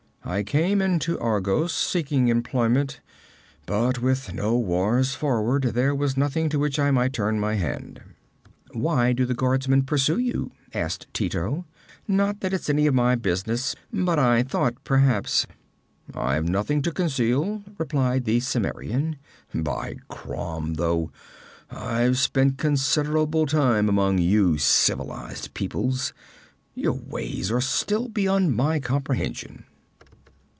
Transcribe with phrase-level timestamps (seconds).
[0.23, 3.01] 'I came into Argos seeking employment,
[3.65, 8.01] but with no wars forward, there was nothing to which I might turn my hand.'
[8.71, 11.65] 'Why do the guardsmen pursue you?' asked Tito.
[12.07, 15.47] 'Not that it's any of my business, but I thought perhaps'
[16.13, 19.17] 'I've nothing to conceal,' replied the Cimmerian.
[19.55, 21.11] 'By Crom, though
[21.71, 26.13] I've spent considerable time among you civilized peoples,
[26.75, 29.65] your ways are still beyond my comprehension.